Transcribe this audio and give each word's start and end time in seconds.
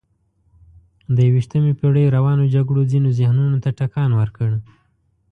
د 1.15 1.17
یویشتمې 1.27 1.73
پېړۍ 1.79 2.05
روانو 2.15 2.51
جګړو 2.55 2.81
ځینو 2.91 3.09
ذهنونو 3.19 3.57
ته 3.63 3.69
ټکان 3.79 4.11
ورکړ. 4.19 4.49